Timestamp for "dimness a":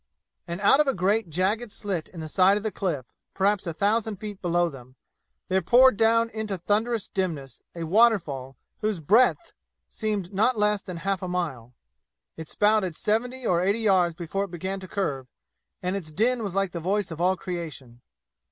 7.07-7.83